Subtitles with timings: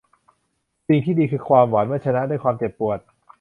[0.87, 2.99] สิ่งที่ดีคือความหวานเมื่อชนะด้วยความเจ็บปวด